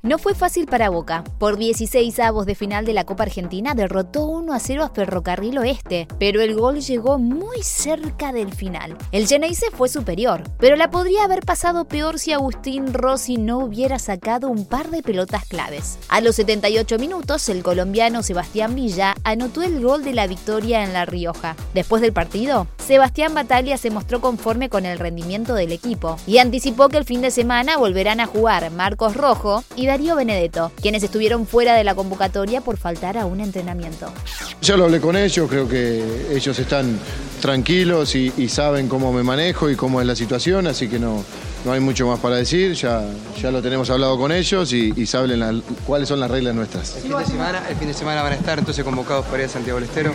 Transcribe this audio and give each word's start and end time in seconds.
No 0.00 0.16
fue 0.18 0.36
fácil 0.36 0.66
para 0.66 0.90
Boca. 0.90 1.24
Por 1.40 1.56
16 1.56 2.20
avos 2.20 2.46
de 2.46 2.54
final 2.54 2.84
de 2.84 2.92
la 2.92 3.02
Copa 3.02 3.24
Argentina 3.24 3.74
derrotó 3.74 4.26
1 4.26 4.52
a 4.52 4.60
0 4.60 4.84
a 4.84 4.90
Ferrocarril 4.90 5.58
Oeste, 5.58 6.06
pero 6.20 6.40
el 6.40 6.54
gol 6.54 6.78
llegó 6.80 7.18
muy 7.18 7.64
cerca 7.64 8.30
del 8.30 8.54
final. 8.54 8.96
El 9.10 9.26
Geneise 9.26 9.72
fue 9.72 9.88
superior, 9.88 10.44
pero 10.60 10.76
la 10.76 10.92
podría 10.92 11.24
haber 11.24 11.40
pasado 11.40 11.86
peor 11.86 12.20
si 12.20 12.30
Agustín 12.30 12.94
Rossi 12.94 13.38
no 13.38 13.58
hubiera 13.58 13.98
sacado 13.98 14.48
un 14.48 14.66
par 14.66 14.92
de 14.92 15.02
pelotas 15.02 15.44
claves. 15.46 15.98
A 16.08 16.20
los 16.20 16.36
78 16.36 16.96
minutos, 17.00 17.48
el 17.48 17.64
colombiano 17.64 18.22
Sebastián 18.22 18.76
Villa 18.76 19.16
anotó 19.24 19.64
el 19.64 19.82
gol 19.82 20.04
de 20.04 20.14
la 20.14 20.28
victoria 20.28 20.84
en 20.84 20.92
La 20.92 21.06
Rioja. 21.06 21.56
Después 21.74 22.02
del 22.02 22.12
partido, 22.12 22.68
Sebastián 22.78 23.34
Bataglia 23.34 23.76
se 23.76 23.90
mostró 23.90 24.20
conforme 24.20 24.68
con 24.68 24.86
el 24.86 25.00
rendimiento 25.00 25.56
del 25.56 25.72
equipo 25.72 26.18
y 26.24 26.38
anticipó 26.38 26.88
que 26.88 26.98
el 26.98 27.04
fin 27.04 27.20
de 27.20 27.32
semana 27.32 27.76
volverán 27.76 28.20
a 28.20 28.26
jugar 28.26 28.70
Marcos 28.70 29.16
Rojo 29.16 29.64
y 29.74 29.87
Darío 29.88 30.16
Benedetto, 30.16 30.70
quienes 30.82 31.02
estuvieron 31.02 31.46
fuera 31.46 31.74
de 31.74 31.82
la 31.82 31.94
convocatoria 31.94 32.60
por 32.60 32.76
faltar 32.76 33.16
a 33.16 33.24
un 33.24 33.40
entrenamiento. 33.40 34.12
Ya 34.60 34.76
lo 34.76 34.84
hablé 34.84 35.00
con 35.00 35.16
ellos, 35.16 35.48
creo 35.48 35.66
que 35.66 36.04
ellos 36.30 36.58
están 36.58 36.98
tranquilos 37.40 38.14
y, 38.14 38.48
saben 38.48 38.86
cómo 38.86 39.12
me 39.12 39.22
manejo 39.22 39.70
y 39.70 39.76
cómo 39.76 40.00
es 40.00 40.06
la 40.06 40.14
situación, 40.14 40.66
así 40.66 40.88
que 40.88 40.98
no, 40.98 41.24
no 41.64 41.72
hay 41.72 41.80
mucho 41.80 42.06
más 42.06 42.20
para 42.20 42.36
decir, 42.36 42.74
ya, 42.74 43.02
ya 43.40 43.50
lo 43.50 43.62
tenemos 43.62 43.88
hablado 43.88 44.18
con 44.18 44.30
ellos 44.30 44.74
y, 44.74 45.06
saben 45.06 45.62
cuáles 45.86 46.08
son 46.08 46.20
las 46.20 46.30
reglas 46.30 46.54
nuestras. 46.54 46.96
¿El 46.96 47.02
fin, 47.02 47.16
de 47.16 47.24
semana, 47.24 47.62
¿El 47.70 47.76
fin 47.76 47.88
de 47.88 47.94
semana 47.94 48.22
van 48.22 48.32
a 48.32 48.36
estar 48.36 48.58
entonces 48.58 48.84
convocados 48.84 49.24
para 49.26 49.44
ir 49.44 49.48
a 49.48 49.52
Santiago 49.52 49.80
del 49.80 49.88
Estero? 49.88 50.12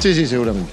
Sí, 0.00 0.14
sí, 0.14 0.26
seguramente. 0.26 0.72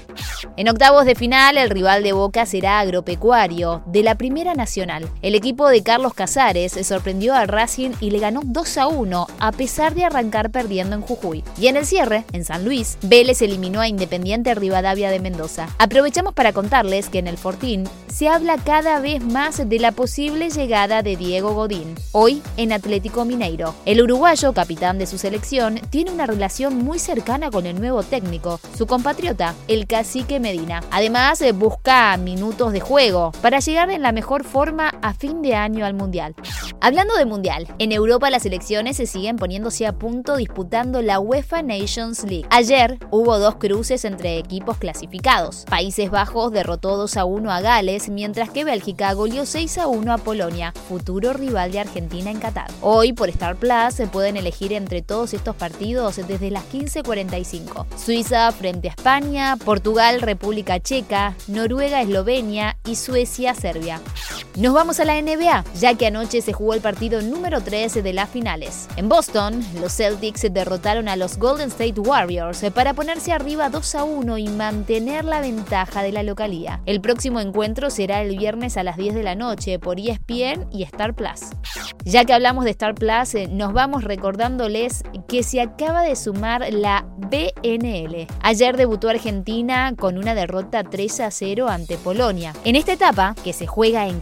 En 0.58 0.70
octavos 0.70 1.06
de 1.06 1.16
final, 1.16 1.58
el 1.58 1.70
rival 1.70 2.04
de 2.04 2.14
Boca 2.14 2.46
será 2.46 2.80
Agropecuario, 2.80 3.84
de 3.86 4.04
la 4.04 4.16
Primera 4.16 4.54
Nacional. 4.54 5.10
El 5.22 5.36
equipo 5.36 5.68
de 5.68 5.84
Carlos 5.84 6.14
Casares 6.14 6.78
sorprendió 6.86 7.34
a 7.34 7.46
Racing 7.46 7.92
y 8.00 8.12
le 8.12 8.20
ganó 8.20 8.42
2 8.44 8.78
a 8.78 8.88
1, 8.88 9.28
a 9.40 9.52
pesar 9.52 9.96
de 9.96 10.06
arrancar 10.06 10.52
perdiendo 10.52 10.96
en 10.96 11.02
Jujuy. 11.02 11.44
Y 11.58 11.68
en 11.68 11.78
el 11.78 11.86
cierre, 11.86 12.26
en 12.34 12.46
San 12.46 12.66
Luis, 12.66 12.98
Vélez 13.02 13.42
eliminó 13.42 13.82
a 13.82 13.88
Independiente 13.88 14.54
Rivadavia 14.56 15.10
de 15.10 15.20
Mendoza. 15.20 15.68
Aprovechamos 15.78 16.34
para 16.34 16.54
contarles 16.54 17.10
que 17.10 17.20
en 17.20 17.28
el 17.28 17.38
Fortín 17.38 17.90
se 18.08 18.28
habla 18.28 18.58
cada 18.58 19.00
vez 19.00 19.24
más 19.24 19.68
de 19.68 19.80
la 19.80 19.92
posible 19.92 20.50
llegada 20.50 21.02
de 21.02 21.16
Diego 21.16 21.54
Godín, 21.54 21.96
hoy 22.12 22.42
en 22.58 22.72
Atlético 22.74 23.26
Mineiro. 23.26 23.74
El 23.86 24.02
uruguayo, 24.02 24.54
capitán 24.54 24.98
de 25.00 25.06
su 25.06 25.18
selección, 25.18 25.80
tiene 25.90 26.12
una 26.12 26.26
relación 26.26 26.78
muy 26.78 27.00
cercana 27.00 27.50
con 27.50 27.66
el 27.66 27.80
nuevo 27.80 28.04
técnico, 28.04 28.60
su 28.78 28.86
compatriota, 28.86 29.56
el 29.68 29.88
cacique 29.88 30.29
Medina. 30.38 30.84
Además, 30.92 31.42
eh, 31.42 31.54
busca 31.54 32.16
minutos 32.18 32.74
de 32.74 32.82
juego 32.82 33.32
para 33.42 33.60
llegar 33.60 33.90
en 33.90 34.04
la 34.04 34.12
mejor 34.12 34.44
forma 34.44 34.90
a 35.02 35.14
fin 35.14 35.42
de 35.42 35.56
año 35.56 35.86
al 35.86 35.94
Mundial. 35.94 36.36
Hablando 36.82 37.16
de 37.16 37.26
Mundial, 37.26 37.68
en 37.80 37.92
Europa 37.92 38.30
las 38.30 38.44
selecciones 38.44 38.98
se 38.98 39.06
siguen 39.06 39.38
poniéndose 39.38 39.88
a 39.88 39.94
punto 39.94 40.36
disputando 40.36 41.02
la 41.02 41.20
UEFA 41.20 41.62
Nations 41.62 42.24
League. 42.24 42.46
Ayer 42.50 42.98
hubo 43.12 43.40
dos 43.40 43.56
cruces 43.56 44.06
entre 44.06 44.38
equipos 44.38 44.78
clasificados. 44.78 45.66
Países 45.70 46.12
Bajos 46.12 46.52
derrotó 46.52 46.98
2 46.98 47.18
a 47.18 47.26
1 47.26 47.52
a 47.52 47.62
Gales, 47.62 48.10
mientras 48.10 48.50
que 48.50 48.64
Bélgica 48.64 49.14
goleó 49.14 49.46
6 49.46 49.78
a 49.78 49.88
1 49.88 50.14
a 50.14 50.18
Polonia, 50.18 50.74
futuro 50.88 51.34
rival 51.34 51.72
de 51.72 51.80
Argentina 51.80 52.32
en 52.32 52.40
Qatar. 52.40 52.70
Hoy 52.82 53.14
por 53.14 53.30
Star 53.30 53.56
Plus 53.56 53.94
se 53.94 54.08
pueden 54.08 54.38
elegir 54.38 54.74
entre 54.74 55.02
todos 55.02 55.34
estos 55.34 55.56
partidos 55.56 56.16
desde 56.16 56.52
las 56.52 56.64
15:45. 56.66 57.86
Suiza 57.98 58.52
frente 58.52 58.90
a 58.90 58.92
España, 58.92 59.58
Portugal, 59.58 60.19
República 60.22 60.80
Checa, 60.80 61.36
Noruega, 61.48 62.02
Eslovenia 62.02 62.78
y 62.86 62.96
Suecia, 62.96 63.54
Serbia. 63.56 64.02
Nos 64.60 64.74
vamos 64.74 65.00
a 65.00 65.06
la 65.06 65.22
NBA, 65.22 65.64
ya 65.80 65.94
que 65.94 66.08
anoche 66.08 66.42
se 66.42 66.52
jugó 66.52 66.74
el 66.74 66.82
partido 66.82 67.22
número 67.22 67.62
13 67.62 68.02
de 68.02 68.12
las 68.12 68.30
finales. 68.30 68.90
En 68.98 69.08
Boston, 69.08 69.64
los 69.80 69.96
Celtics 69.96 70.52
derrotaron 70.52 71.08
a 71.08 71.16
los 71.16 71.38
Golden 71.38 71.70
State 71.70 72.02
Warriors 72.02 72.66
para 72.76 72.94
ponerse 72.94 73.32
arriba 73.32 73.70
2 73.70 73.96
a 73.96 74.04
1 74.04 74.38
y 74.38 74.50
mantener 74.50 75.24
la 75.24 75.40
ventaja 75.40 76.04
de 76.04 76.12
la 76.12 76.24
localía. 76.24 76.82
El 76.86 77.00
próximo 77.00 77.40
encuentro 77.40 77.90
será 77.90 78.22
el 78.22 78.38
viernes 78.38 78.76
a 78.76 78.84
las 78.84 78.98
10 78.98 79.16
de 79.16 79.24
la 79.24 79.36
noche 79.36 79.80
por 79.80 79.98
ESPN 79.98 80.68
y 80.74 80.84
Star 80.84 81.16
Plus. 81.16 81.40
Ya 82.04 82.26
que 82.26 82.34
hablamos 82.34 82.66
de 82.66 82.72
Star 82.72 82.96
Plus, 82.96 83.36
eh, 83.36 83.48
nos 83.50 83.72
vamos 83.72 84.04
recordándoles 84.04 85.04
que 85.30 85.42
se 85.42 85.62
acaba 85.62 86.02
de 86.02 86.18
sumar 86.18 86.66
la 86.74 87.06
BNL. 87.18 88.28
Ayer 88.42 88.76
debutó 88.76 89.08
Argentina 89.08 89.94
con 89.98 90.18
una 90.18 90.36
derrota 90.36 90.84
3 90.84 91.20
a 91.22 91.32
0 91.32 91.70
ante 91.70 91.98
Polonia. 91.98 92.54
En 92.66 92.76
esta 92.76 92.92
etapa, 92.92 93.36
que 93.42 93.54
se 93.54 93.68
juega 93.68 94.08
en 94.08 94.20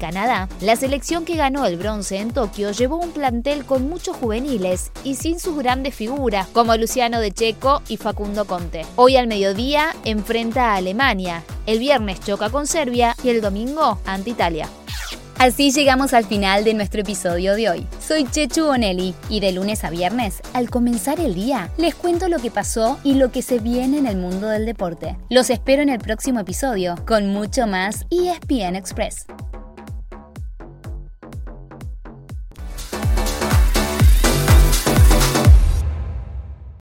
La 0.59 0.75
selección 0.75 1.23
que 1.23 1.38
ganó 1.38 1.65
el 1.65 1.77
bronce 1.77 2.17
en 2.17 2.31
Tokio 2.31 2.71
llevó 2.71 2.97
un 2.97 3.11
plantel 3.11 3.63
con 3.63 3.88
muchos 3.88 4.17
juveniles 4.17 4.91
y 5.05 5.15
sin 5.15 5.39
sus 5.39 5.57
grandes 5.57 5.95
figuras 5.95 6.47
como 6.47 6.75
Luciano 6.75 7.21
de 7.21 7.31
Checo 7.31 7.81
y 7.88 7.95
Facundo 7.95 8.43
Conte. 8.45 8.85
Hoy 8.97 9.15
al 9.15 9.27
mediodía 9.27 9.95
enfrenta 10.03 10.73
a 10.73 10.75
Alemania, 10.75 11.43
el 11.65 11.79
viernes 11.79 12.19
choca 12.19 12.49
con 12.49 12.67
Serbia 12.67 13.15
y 13.23 13.29
el 13.29 13.39
domingo 13.39 13.99
ante 14.05 14.31
Italia. 14.31 14.67
Así 15.39 15.71
llegamos 15.71 16.13
al 16.13 16.25
final 16.25 16.65
de 16.65 16.73
nuestro 16.73 17.01
episodio 17.01 17.55
de 17.55 17.69
hoy. 17.69 17.88
Soy 18.05 18.25
Chechu 18.25 18.65
Bonelli 18.65 19.13
y 19.29 19.39
de 19.39 19.51
lunes 19.53 19.83
a 19.83 19.91
viernes, 19.91 20.41
al 20.53 20.69
comenzar 20.69 21.19
el 21.19 21.35
día, 21.35 21.69
les 21.77 21.95
cuento 21.95 22.27
lo 22.27 22.39
que 22.39 22.51
pasó 22.51 22.97
y 23.03 23.13
lo 23.13 23.31
que 23.31 23.44
se 23.44 23.59
viene 23.59 23.99
en 23.99 24.07
el 24.07 24.17
mundo 24.17 24.47
del 24.47 24.65
deporte. 24.65 25.15
Los 25.29 25.51
espero 25.51 25.83
en 25.83 25.89
el 25.89 25.99
próximo 25.99 26.39
episodio 26.39 26.95
con 27.05 27.27
mucho 27.27 27.65
más 27.67 28.07
ESPN 28.09 28.75
Express. 28.75 29.27